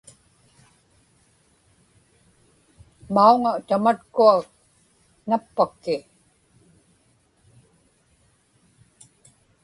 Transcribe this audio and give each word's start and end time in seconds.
mauŋa 3.13 3.51
tamatkua 3.67 4.31
nappakki 5.29 5.95